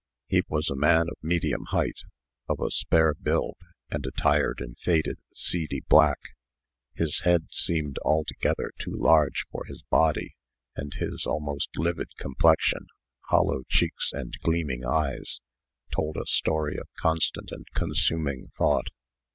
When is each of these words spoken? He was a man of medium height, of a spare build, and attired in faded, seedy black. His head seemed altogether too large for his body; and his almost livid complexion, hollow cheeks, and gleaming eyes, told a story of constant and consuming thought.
He 0.27 0.41
was 0.49 0.67
a 0.71 0.75
man 0.75 1.09
of 1.11 1.17
medium 1.21 1.65
height, 1.65 1.99
of 2.49 2.59
a 2.59 2.71
spare 2.71 3.13
build, 3.13 3.57
and 3.91 4.03
attired 4.03 4.59
in 4.59 4.73
faded, 4.73 5.19
seedy 5.35 5.81
black. 5.89 6.17
His 6.95 7.19
head 7.19 7.49
seemed 7.51 7.99
altogether 8.03 8.71
too 8.79 8.95
large 8.95 9.45
for 9.51 9.63
his 9.65 9.83
body; 9.91 10.33
and 10.75 10.91
his 10.95 11.27
almost 11.27 11.69
livid 11.77 12.09
complexion, 12.17 12.87
hollow 13.27 13.61
cheeks, 13.69 14.11
and 14.11 14.33
gleaming 14.41 14.83
eyes, 14.83 15.39
told 15.95 16.17
a 16.17 16.25
story 16.25 16.77
of 16.77 16.89
constant 16.97 17.51
and 17.51 17.67
consuming 17.75 18.47
thought. 18.57 18.87